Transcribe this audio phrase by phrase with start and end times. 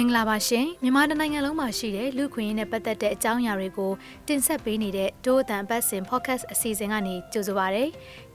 [0.00, 3.92] မင်္ဂလာပါရှင်မြန်မာနိုင်ငံလုံးမှာရှိတဲ့လူခွင့်ရေးနဲ့ပတ်သက်တဲ့အကြောင်းအရာတွေကို
[4.28, 7.84] တင်ဆက်ပေးနေတဲ့ဒိုးအတန်ပတ်စင် podcast အစီအစဉ်ကနေကြိုဆိုပါရစေ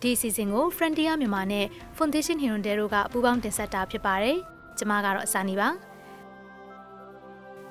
[0.02, 1.66] ဒီအစီအစဉ်ကို Frontier မြန်မာနဲ့
[1.98, 5.70] Foundation Hirondero ကပူးပေါင်းတင်ဆက်တာဖြစ်ပါတယ် ကျွန်မကတော့အစာနေပါ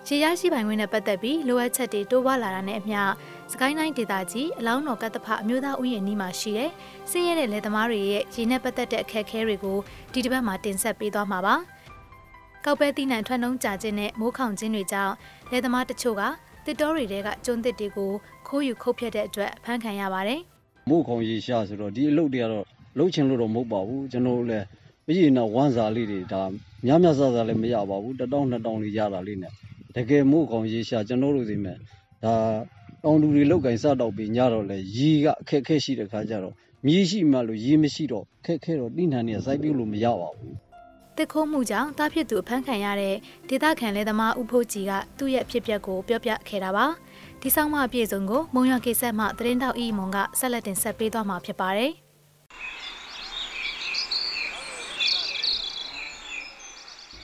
[0.06, 3.00] ရေရရှိပိုင်ခွင့်နဲ့ပတ်သက်ပြီးလိုအပ်ချက်တွေတိုးပွားလာတာနဲ့အမျှ
[3.52, 6.70] စကိုင်းတိုင်းဒေသကြီးအလောင်းတော်ကတ္တဖအမျိုးသားဥယျာဉ်နီးမှာရှိတဲ့
[7.10, 9.78] စင်းရဲတဲ့လယ်သမားတွေရဲ့ရေနဲ့ပတ်သက်တဲ့အခက်အခဲတွေကို
[10.12, 11.54] ဒီတစ်ပတ်မှာတင်ဆက်ပေးသွားမှာပါ။
[12.64, 15.14] ကောက်ပဲတိနှံထွက်နှုံးကြခြင်းနဲ့မိုးခေါင်ခြင်းတွေကြောင့်
[15.50, 16.22] လယ်သမားတချို့က
[16.66, 18.12] တစ်တော်တွေကကျွန်းသစ်တွေကို
[18.46, 20.40] ခိုးယူခုတ်ဖြတ်တဲ့အတွက်ဖမ်းခံရပါတယ်။
[20.88, 22.64] မိုးခေါင်ရေရှာဆိုတော့ဒီအလုပ်တွေကတော့
[22.98, 24.66] လှုပ်ချင်လို့တော့မဟုတ်ပါဘူးကျွန်တော်တို့လည်း
[25.14, 26.42] ပြည်နာဝမ်းစာလေးတွေဒါ
[26.86, 29.52] များများဆဆလည်းမရပါဘူးတတောင်းနှစ်တောင်းလေးရတာလေးနဲ့
[29.96, 32.34] တကယ်မိုးခေါင်ရေရှာကျွန်တော်တို့စီမဲ့ဒါ
[33.04, 36.54] တောင်သူတွေလောက်ကင်စတော့ပြီးညတော့လေရေကအခက်ခဲရှိတဲ့ခါကျတော့
[36.86, 40.56] မြေရှိမှလို့ရေမရှိတော့ခက်ခဲတော့တိနှံနေစိုက်ပြုလို့မရပါဘူး
[41.18, 43.14] တစ်ခိုးမှုကြောင့်တားဖြစ်သူအဖမ်းခံရတဲ့
[43.48, 46.86] ဒေသခံလယ်သမားဦးဖိုးကြီးကသူ့ရဲ့ဖြစ်ပျက်ကိုပြောပြခဲ့တာပါ
[47.40, 51.92] ဒီဆောင်မအပြည့်စုံကိုမုံရကိစ္စမှသတင်းတောက်ဤမွန်ကဆက်လက်တင်ဆက်ပေးသွားမှာဖြစ်ပါတယ်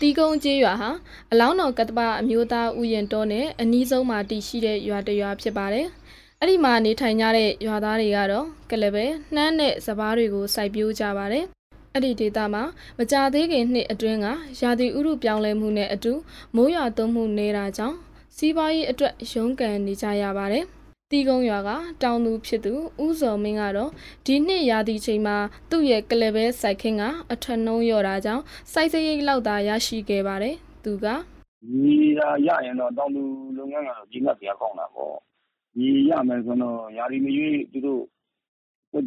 [0.00, 0.90] တီကုန်းကျေးရွာဟာ
[1.32, 5.86] အလောင်းတော်ကတ္တပအမျိုးသားဥယျာဉ်တော်နဲ့အနီးဆုံးမှာတည်ရှိတဲ့ရွာတစ်ရွာဖြစ်ပါတယ်။
[6.40, 11.44] အဲ့ဒီမှာနေထိုင်ကြတဲ့ရွာသားတွေကတော့ကလပဲနှမ်းနဲ့စပားတွေကိုစိုက်ပျိုးကြပါတယ်
[11.92, 12.62] အဲ့ဒီဒေသမှာ
[12.98, 14.26] မကြသေးခင်နှစ်အတွင်းက
[14.60, 16.12] ရာသီဥတုပြောင်းလဲမှုနဲ့အတူ
[16.54, 17.96] မိုးရွာသွန်းမှုနေတာကြောင့်
[18.36, 20.64] စီးပွားရေးအတွက်ရုန်းကန်နေကြရပါတယ်။
[21.12, 21.70] တီကုန်းရွာက
[22.02, 22.72] တောင်သူဖြစ်သူ
[23.04, 23.90] ဦးစော်မင်းကတော့
[24.26, 25.36] ဒီနှစ်ရာသီချိန်မှာ
[25.70, 28.42] သူ့ရဲ့ကလပဲစိုက်ခင်းကအထက်နှုံးရော့တာကြောင့်
[28.72, 33.22] စိုက်စရိတ်လောက်သာရရှိခဲ့ပါတယ်။သူကဒီရာရရင်တော့တောင်သူ
[33.56, 35.14] လုပ်ငန်းကတော့ကြီးမပြကောင်းတာပေါ့။
[35.74, 38.02] ဒီရမယ်ဆိုတော့ရာသီမရွေးသူတို့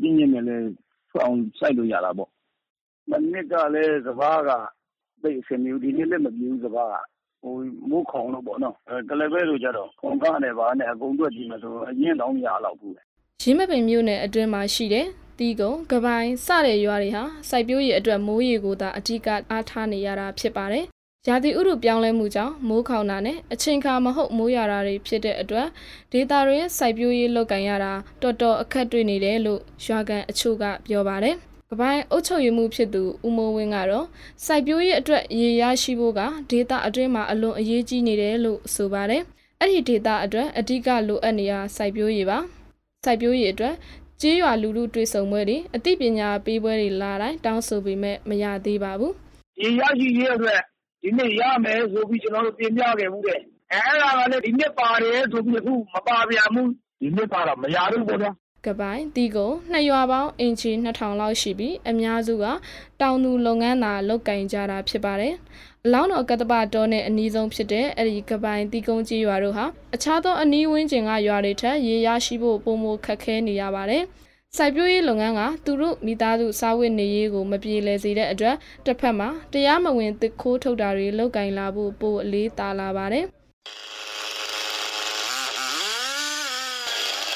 [0.01, 0.67] ပြင်းပြင်းနဲ့လည်း
[1.09, 2.29] ထွက်အောင်စိုက်လို့ရတာပေါ့
[3.09, 4.49] မနှစ်ကလည်းစပါးက
[5.21, 6.95] သိပ်အဆင်မပြေဘူး။ဒီနှစ်လည်းမပြေဘူးစပါးက။
[7.43, 8.75] မိုးခေါင်လို့ပေါ့နော်။
[9.09, 12.93] ကုလားပဲတို့ကျတော့ခွန်ခနဲ့ဘာနဲ့အကုန်တွက်ကြည့်မယ်ဆိုအရင်းတောင်မရလောက်ဘူး။
[13.41, 15.07] ယင်းမာပင်မြို့နယ်အတွင်းမှာရှိတဲ့
[15.39, 20.85] တီးကုံ၊ကပိုင်စတဲ့ရွာတွေဟာစိုက်ပျိုးရေးအတွက်မိုးရေကိုသာအဓိကအားထားနေရတာဖြစ်ပါတယ်။
[21.27, 25.67] ရာသီဥတုပြောင်းလဲမှုကြောင့်မိုးခေါင်တာနဲ့အချိန်အခါမဟုတ်မိုးရွာတာတွေဖြစ်တဲ့အတွက်
[26.11, 31.37] ဒေသတွေရဲ့စိုက်ပျိုးရေးလုပ်ကိုင်ရတာတော်တော်အခက်တွေ့နေတယ်လို့ရွာကန်အချို့ကပြောပါတယ်။
[31.73, 34.07] ကပိုင်းအုပ်ချုပ်ရေးမှုဖြစ်သူဦးမိုးဝင်းကတော့
[34.45, 39.23] စိုက်ပျိုးရေးအတွက်ရေရရှိဖို့ကဒေတာအတွင်းမှာအလွန်အရေးကြီးနေတယ်လို့ဆိုပါတယ်။
[39.59, 42.37] အဲ့ဒီဒေတာအတွက်အဓိကလိုအပ်နေတာစိုက်ပျိုးရေးပါ။
[43.05, 43.73] စိုက်ပျိုးရေးအတွက်
[44.21, 49.13] ကြေးရွာလူလူတွေ့ဆုံပွဲတွေအသိပညာပေးပွဲတွေလာတိုင်းတောင်းဆိုပေမဲ့မရသေးပါဘူး။
[49.61, 50.59] ရေရရှိရေးအတွက်
[51.03, 53.39] ဒီနေ့ရမယ်ဆိုပြီးကျွန်တော်တို့ပြင်ပြခဲ့မှုတဲ့။
[53.71, 56.67] အဲ့ဒါကလည်းဒီနေ့ပါတယ်ဆိုပြီးအခုမပါပြန်ဘူး။
[57.01, 58.31] ဒီနေ့ပါတော့မရဘူးပေါ့ဗျာ
[58.65, 62.45] ကပိုင်းတီကိုနှစ်ရွာပေါင်းအင်ချီ2000လောက်ရှိပြီးအများစုက
[63.01, 65.33] တောင်သူလုပ်ငန်းသာလုပ်ကင်ကြတာဖြစ်ပါတယ်။
[65.85, 74.03] အလောင်းတော်ကတ္တပတော်နဲ့အနီးဆုံးဖြစ်တဲ့အဲဒီကပိုင်းတီကုန်းကြီးရွာတို့ဟာအခြားသောအနီးဝန်းကျင်ကရွာတွေထက်ရေရရှိဖို့ပုံမခက်ခဲနေရပါတယ်။
[74.57, 78.55] စိုက်ပျိုးရေးလုပ်ငန်းကသူတို့မိသားစုစားဝတ်နေရေးကိုမပြေလည်စေတဲ့အတွက်
[78.85, 83.25] တစ်ဖက်မှာတရားမဝင်သစ်ခိုးထုတ်တာတွေလုပ်ကင်လာဖို့ပိုအလေးသာလာပါတယ်။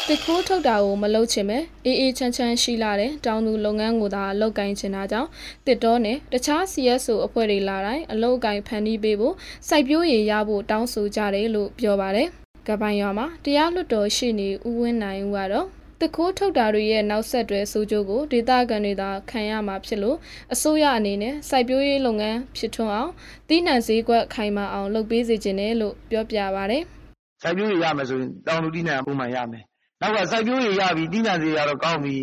[0.10, 5.30] တစ်ခိုးထုတ်တာကိုမလုပ်ချင်ပဲအေးအေးချမ်းချမ်းရှိလာတဲ့တောင်သူလုပ်ငန်းကိုသာလုပ်ကိုင်ချင်တာကြောင့်
[5.68, 9.36] တစ်တော်နဲ့တခြား CSO အဖွဲ့တွေလာတိုင်းအလုပ်ကိုင်ဖန်တီးပေးဖို့
[9.68, 12.28] စိုက်ပျိုးရည်ရဖို့တောင်းဆိုကြတယ်လို့ပြောပါတယ်။
[12.68, 15.68] ကပိုင်ရွာမှာတရားလွှတ်တော်ရှိနေဦးဝင်းနိုင်ဦးကတော့
[16.02, 20.18] တခိုးထုတ်တာတွေရဲ့နောက်ဆက်တွဲဆိုးကျိုးကိုဒေသခံတွေသာခံရမှာဖြစ်လို့
[20.54, 23.12] အစိုးရအနေနဲ့စိုက်ပျိုးရေးလုပ်ငန်းဖြစ်ထွန်းအောင်
[23.50, 26.80] တီးနှံစည်းကွက်ခိုင်မာအောင်လုပ်ပေးစေချင်တယ်လို့ပြောပြပါဗျ။
[27.42, 29.66] စိုက်ပျိုးရေးရမယ်ဆိုရင်တောင်လူတီးနှံပုံမှန်ရမယ်
[30.06, 32.16] နောက်ကစိုက်ပျိုးရေရပြီသီးနှံဈေးကတော့ကောင်းပြီ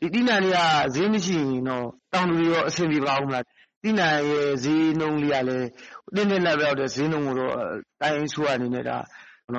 [0.00, 0.60] ဒီသီးနှံတွေက
[0.94, 3.44] ဈေးမရှိရင်တော့တောင်သူတွေရောအဆင်ပြေပါဦးမလား
[3.82, 5.68] သီးနှံရဲ့ဈေးနှုန်းလေးကလည်း
[6.14, 7.54] တင်းတင်းလက်ရောက်တဲ့ဈေးနှုန်းကိုတော့
[8.00, 8.96] တိုင်းဆိုးအနေနဲ့ဒါ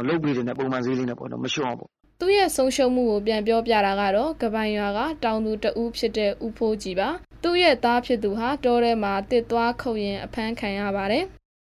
[0.08, 1.90] လုတ်ပေးတယ်နဲ့ပုံမှန်ဈေးလေးနဲ့ပေါ့နော်မလျှော့ပေါ့
[2.20, 7.10] သူ့ရဲ့ဆုံးရှုံးမှုကိုပြန်ပြောပြတာကတော့ကပိုင်ရွာကတောင်သူတဦးဖြစ်တဲ့ဦးဖိုးကြီးပါ
[7.44, 11.24] သူ့ရဲ့သားဖြစ်သူဟာတောထဲမှာတစ်သွားခုတ်ရင်အဖမ်းခံရပါတယ်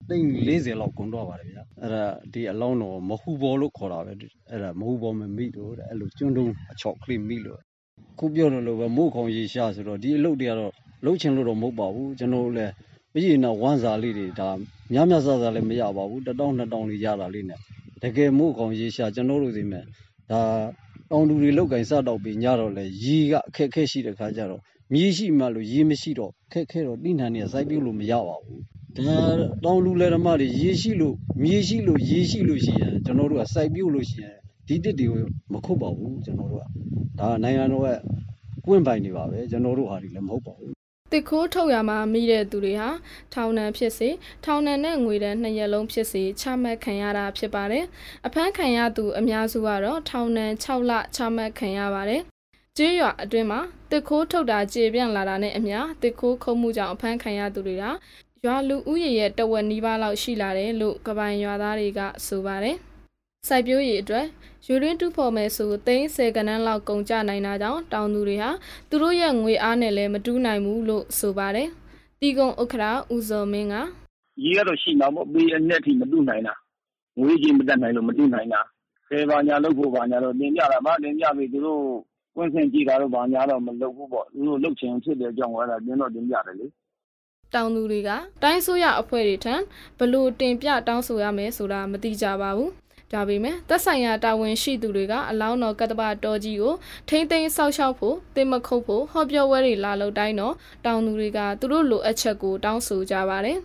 [0.10, 2.04] သိန်း40လောက်ကုန်တော့ပါတယ်ဗျာအဲ့ဒါ
[2.34, 4.14] ဒီအလောင်းတော်မဟူဘောလို့ခေါ်တာပဲ
[4.50, 7.60] အဲ့ဒါမဟူဘောမမိလို့တဲ့အဲ့လိုကျွန်းတုံးအချောက်ကလေးမိလို့
[8.20, 10.72] ခုပြောလို့လို့ပဲမို့ခေါင်ရေရှာဆိုတော့ဒီအလုပ်တွေကတော့
[11.06, 12.72] လှုပ်ချင်လို့တော့မဟုတ်ပါဘူးကျွန်တော်လည်း
[13.14, 14.50] ပြည်နာဝမ်းစာလေးတွေဒါ
[14.94, 17.60] များများဆဆလည်းမရပါဘူးတတောင်းနှစ်တောင်းလေးရတာလေးနဲ့
[18.04, 19.84] တကယ်မို့ခေါင်ရေရှာကျွန်တော်တို့စီမဲ့
[20.32, 20.42] ဒါ
[21.12, 24.62] တောင်သူတွေလောက်ကင်စတော့ပြီးညတော့လေရေကအခက်ခဲရှိတဲ့ခါကျတော့
[24.94, 28.64] မြေရှိမှလို့ရေမရှိတော့ခက်ခဲတော့တိနှံနေစိုက်ပြုတ်လို့မရပါဘူး
[28.97, 29.15] ဒါ
[29.63, 34.36] တောင်လူလယ်ဓမ္မတွေရေရှိလို့မြေရှိလို့ရေရှိလို့ရှိရင်ကျွန်တော်တို့ကစိုက်ပြုတ်လို့ရှိရင်
[34.68, 35.21] ဒီတစ်တွေကို
[35.53, 36.65] မခုတ်ပါဘူးကျွန်တော်တို့က
[37.19, 38.00] ဒါနိုင်ငံတော်ရဲ့
[38.65, 40.74] ကွင့်ပိုင်နေပါပဲကျွန်တော်တို့ဟာဒီလည်းမဟုတ်ပါဘူး
[41.12, 42.89] တစ်ခိုးထုတ်ရမှာမိတဲ့သူတွေဟာ
[43.33, 44.09] ထောင်ဒဏ်ဖြစ်စေ
[44.45, 47.86] ထောင်ဒဏ်နဲ့ငွေဒဏ်နှစ်ရက်လုံးဖြစ်စေချမှတ်ခံရတာဖြစ်ပါတယ်။
[48.25, 52.21] အဖမ်းခံရသူအများစုကတော့ထောင်ဒဏ်6လချမှတ်ခံရပါတယ်။
[52.77, 53.59] ကျေးရွာအတွင်းမှာ
[53.91, 57.86] တစ်ခိုးထုတ်တာကြေပြန့်လာတာနဲ့အမျှတစ်ခိုးခုံမှုကြောင့်အဖမ်းခံရသူတွေက
[58.45, 62.75] ရွာလူဦးရေရဲ့တဝက်နီးပါးလောက်ရှိလာတယ်လို့ကပိုင်ရွာသားတွေကဆိုပါတယ်။
[63.47, 64.25] စိုက်ပျိုးရေးအတွက်
[64.65, 68.50] ယူရင်းတူဖော်မယ်ဆိုသိန်း10ကနန်းလောက်ကုန်ကြနိုင်တာကြောင့်တောင်သူတွေဟာ
[68.89, 71.68] သူတို့ရဲ့ငွေအားနဲ့လည်းမတူးနိုင်ဘူးလို့ဆိုပါတယ်။
[72.19, 73.75] တီကုံဥက္ခရာဦးစောမင်းက
[74.44, 76.53] ရေကတော့ရှိမှာပေါ့ပေးအနဲ့ထိမတူးနိုင်တာ
[77.19, 78.62] ငွေကြီးမတက်နိုင်လို့မတူးနိုင်တာ
[79.07, 81.81] ဆယ်ပါညာလုပ်ဖို့ပါညာတော့တင်ပြတာမတင်ပြပြီသူတို့
[82.36, 86.68] ကွင်းစင်ကြည့်တာတော့ဘာညာတော့မလုပ်ဘူးပေါ့သူတို့လုပ်ချင်ဖြစ်တဲ့အကြောင်းကလည်းတင်းတော့တင်ပြတယ်လေ
[87.54, 88.10] တောင်သူတွေက
[88.44, 89.56] တိုင်းဆိုရအဖွဲ့တွေထံ
[89.98, 92.72] ဘလို့တင်ပြတောင်းဆိုရမယ်ဆိုတာမသိကြပါဘူး
[93.13, 96.74] ဒါပေမဲ့သက်ဆိုင်ရာတာဝန်ရှိသူတွေကအလောင်းတော်ကတ္တပတော်ကြီးကို
[97.10, 100.56] ထိမ့်သိမ်းဆောက်ရှောက်ဖို့တင်မခုတ်ဖို့ဟောပြောဝဲတွေလာလို့တိုင်းတော့
[100.86, 103.57] တောင်သူတွေကသူတို့လိုအပ်ချက်ကိုတောင်းဆိုကြပါတယ်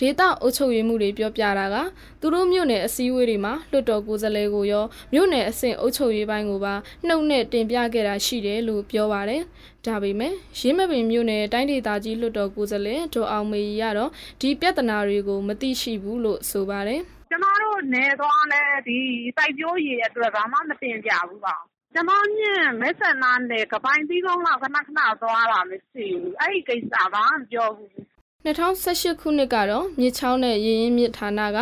[0.00, 1.76] ဒေတာအုပ်ချုပ်ရေးမှုတွေပြောပြတာက
[2.20, 6.74] သူတို့မြို့နယ်အစည်းအဝေးတွေမှာလွှတ်တော်ကိုယ်စားလှယ်ကိုရောမြို့နယ်အဆင့်အုပ်ချုပ်ရေးပိုင်းကိုပါ
[7.06, 9.42] နှုတ်နဲ့တင်ပြခဲ့တာရှိတယ်လို့ပြောပါတယ်။
[9.86, 14.10] ဒါပေမဲ့ရင်းမပင်မြို့နယ်တိုင်းဒေသကြီးလွှတ်တော်ကိုယ်စားလှယ်ဒေါ်အောင်မေကြီးကတော့
[14.40, 17.00] ဒီပြဿနာတွေကိုမသိရှိဘူးလို့ဆိုပါတယ်။
[17.30, 18.98] ကျမတို့နယ်သွားလဲဒီ
[19.36, 21.56] စိုက်ပျိုးရေးအတွက်ဘာမှမတင်ပြဘူးပါ။
[21.94, 22.40] ကျမည
[22.80, 28.09] မဲဆန္ဒနယ်ကပိုင်းပြီးကုန်းလောက်ခဏခဏသွားတာမရှိဘူး။အဲ့ဒီကိစ္စဘာမှမပြောဘူး
[28.44, 31.58] 2018ခုနှစ်ကတော့မြစ်ချောင်းနဲ့ရေရင်မြစ်ဌာနက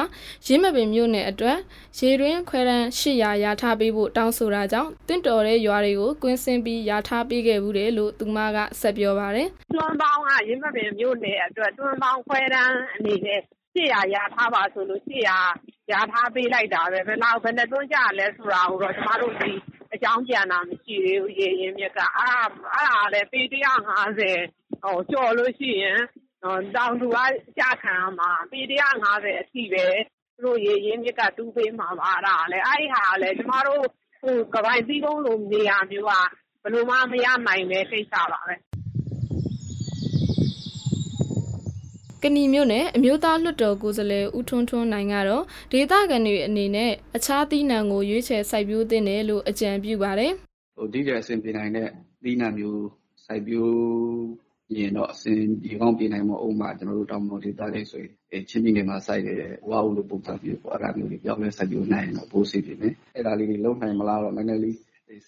[0.46, 1.58] ရင်းမပင်မြို့နယ်အတွက်
[1.98, 13.40] ရေတွင်းခွဲတန်း800ရာထားပေးဖို့တောင်းဆိုတာကြောင့်တင့်တော်တဲ့ရွာတွေကိုကွင်းစင်းပြီးရာထားပေးခဲ့ဘူးတယ်လို့သူမကဆက်ပြောပါတယ်။တွန်းပေါင်းကရင်းမပင်မြို့နယ်အတွက်တွန်းပေါင်းခွဲတန်းအနေနဲ့
[13.74, 19.52] 800ရာထားပါဆိုလို့800ရာထားပေးလိုက်တာပဲဘယ်လောက်ဘယ်နဲ့တွန်းကြလဲဆိုတာကိုတော့ကျမတို့ဒီ
[19.94, 22.40] အကြောင်းပြန်တာမရှိသေးဘူးရေရင်မြစ်ကအဲ့ဒါ
[22.74, 26.00] အဲ့ဒါလည်းပေ150ဟိုကြော်လို့ရှိရင်
[26.42, 27.18] တောင်သူက
[27.58, 28.60] ကျခံရမှာ ပေ
[29.00, 29.84] 150အထိပဲ
[30.36, 33.84] သူတို့ရေရင်းမြစ်က တူးပေးမှာပါအဲ့ဒါလည်းအဲ့ဒီဟာလည်း ကျမတို့
[34.20, 36.12] ဟိုကပိုင်ပြီးကုန်းလို နေရာမျိုးက
[36.62, 38.54] ဘယ်လိုမှ မရနိုင်တဲ့ ကိစ္စပါပဲ
[42.22, 50.32] ကဏီမျိုးနဲ့အမျိုးသားလွှတ်တော်ကိုယ်စားလှယ် ဦးထွန်းထွန်းနိုင်ကတော့ ဒေသခံတွေအနေနဲ့ အခြားသီးနှံကို ရွေးချယ်စိုက်ပျိုးသင့်တယ်လို့ အကြံပြုပါတယ်။
[50.76, 51.88] ဟိုဒီတဲ့အဆင်ပြေနိုင်တဲ့
[52.22, 52.82] သီးနှံမျိုး
[53.24, 53.74] စိုက်ပျိုး
[54.76, 59.38] ရင်တော့ အဆင်ပြေကောင်းပြေနိုင်မှာဥပမာ ကျွန်တော်တို့ တောင်ပေါ်ဒေသလေးဆိုရင်အဲချင်းပြည်နယ်မှာ စိုက်တဲ့
[59.70, 64.76] ဝါဦးလို ပုံစံမျိုးပေါ့ အဲ့ဒါမျိုးတွေ ပြောင်းလဲစိုက်ပျိုးနိုင်ရင်တော့ ပိုးစီပြီမယ် အဲ့ဒါလေးတွေ လုံးနိုင်မလားတော့ နည်းနည်းလေး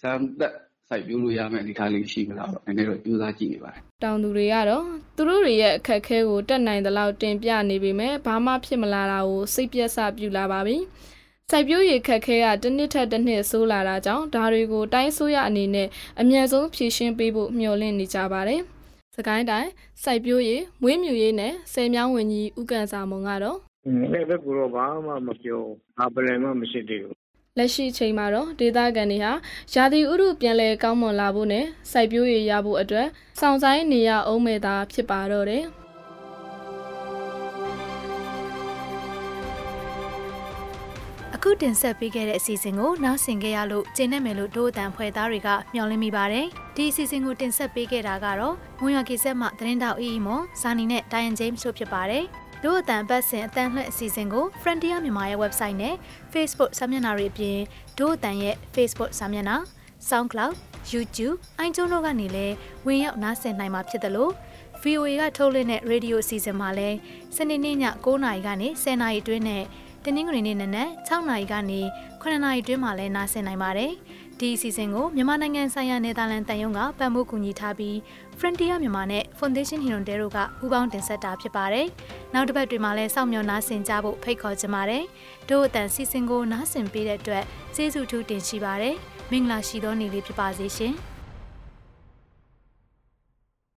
[0.01, 0.53] စမ်းသက်
[0.89, 4.85] စိုက်ပျိုးလို့ရမယ့် အနေအထားလေး ရှိမလားတော့ နည်းနည်းတော့ ကြိုးစားကြည့်နေပါတယ် တောင်သူတွေကတော့
[5.15, 10.77] သူတို့တွေရဲ့ အခက်အခဲကိုတက်နိုင်သလောက် တင်ပြနေပေမဲ့ ဘာမှဖြစ်မလာတာကို စိတ်ပြက်စပြူလာပါပြီ
[11.51, 15.87] စိုက်ပျိုးရေးခက်ခဲက တစ်နှစ်ထက်တစ်နှစ် ဆိုးလာတာကြောင့် ဒါတွေကို တိုင်းဆိုရအနေနဲ့
[16.19, 18.61] အမြဲဆုံး ဖြည့်ရှင်းပေးဖို့ မျှော်လင့်နေကြပါတယ်။
[19.15, 19.69] စကိုင်းတိုင်း
[20.03, 23.57] စိုက်ပျိုးရေးမွေးမြူရေးနဲ့ဆယ်မြောင်းဝင်ကြီးဥကန်စာမုံကတော့
[24.13, 25.61] အဲ့ဘက်ကတော့ဘာမှမပြော
[25.97, 27.15] ဘာပလန်မှမရှိသေးဘူး
[27.57, 29.33] လက်ရှိချိန်မှာတော့ဒေသခံတွေဟာ
[29.73, 33.07] ရာသီဥတုပြန်လည်ကောင်းမွန်လာဖို့နဲ့စိုက်ပျိုးရေးရဖို့အတွက်
[33.39, 35.65] စောင့်ဆိုင်နေရအောင်မဲ့သာဖြစ်ပါတော့တယ်။
[41.43, 46.45] အခုတင်ဆက်ပေးခဲ့တဲ့အစီအစဉ်ကိုနောက်ဆင်ခဲ့ရလို့ကျင်းနေမယ်လို့ဒို့အတန်ဖွဲ့သားတွေကမျှော်လင့်မိပါတယ်။
[46.75, 52.23] ဒီအစီအစဉ်ကိုတင်ဆက်ပေးခဲ့တာကတော့မွန်ရကေဆက်မှသတင်းတောက်အီအီမွန်ဇာနီနဲ့ဒိုင်ယန်ဂျိမ်းစ်တို့ဖြစ်ပါတယ်။
[52.63, 55.95] ဒို့အတန်ပတ်စဉ်အတန်လှည့်အစီအစဉ်ကို Frontier မြန်မာရဲ့ website နဲ့
[56.33, 57.57] Facebook စာမျက်နှာတွေအပြင်
[57.99, 59.57] ဒို့အတန်ရဲ့ Facebook စာမျက်နှာ
[60.09, 60.53] SoundCloud
[60.91, 62.55] YouTube အိုင်ကျုံတို့ကနေလည်း
[62.85, 64.33] ဝင်ရောက်နားဆင်နိုင်မှာဖြစ်တယ်လို့
[64.83, 66.97] VOA ကထုတ်လွှင့်တဲ့ radio အစီအစဉ်မှာလည်း
[67.35, 69.63] စနေနေ့ည9:00နာရီကနေ10:00နာရီအတွင်းနဲ့
[70.03, 71.79] တင်းနှင်းငွေနေ့နနက်6နာရီကနေ
[72.21, 73.91] 9နာရီတွင်းမှာလည်းနားဆင်နိုင်ပါတယ်။
[74.39, 77.95] ဒီအစီအစဉ်ကိုမြန်မာနိုင်ငံဆိုင်ရာနယ်သာလန်တန်ယုံကပံ့ပိုးကူညီထားပြီး
[78.39, 81.87] Frontier မြန်မာနဲ့ Foundation Hirondale တို့ကပူးပေါင်းတင်ဆက်တာဖြစ်ပါတယ်။
[82.33, 85.03] နောက်တစ်ပတ်တွင်မှာလည်းစောင့်မျှော်နားဆင်ကြဖို့ဖိတ်ခေါ်ချင်ပါတယ်။
[85.49, 87.43] တို့အတန်စီစဉ်ကိုနားဆင်ပေးတဲ့အတွက်
[87.75, 88.95] ကျေးဇူးထူးတင်ရှိပါတယ်။
[89.31, 90.95] မင်္ဂလာရှိသောနေ့လေးဖြစ်ပါစေရှင်။